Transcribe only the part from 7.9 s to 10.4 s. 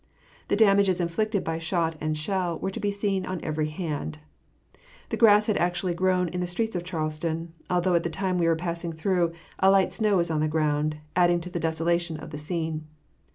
at the time we were passing through, a light snow was on